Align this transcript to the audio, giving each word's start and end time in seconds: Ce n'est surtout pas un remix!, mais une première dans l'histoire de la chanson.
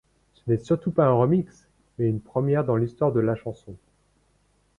Ce 0.33 0.41
n'est 0.49 0.57
surtout 0.57 0.89
pas 0.91 1.05
un 1.05 1.11
remix!, 1.13 1.69
mais 1.99 2.07
une 2.07 2.21
première 2.21 2.65
dans 2.65 2.75
l'histoire 2.75 3.11
de 3.11 3.19
la 3.19 3.35
chanson. 3.35 3.75